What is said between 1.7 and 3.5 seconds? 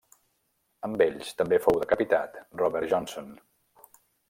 decapitat Robert Johnson.